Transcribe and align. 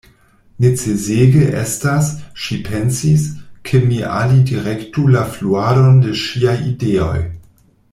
Necesege 0.63 1.43
estas, 1.63 2.07
ŝi 2.45 2.57
pensis, 2.69 3.27
ke 3.71 3.83
mi 3.91 4.01
alidirektu 4.23 5.07
la 5.17 5.23
fluadon 5.37 6.01
de 6.07 6.17
ŝiaj 6.25 6.57
ideoj. 6.73 7.17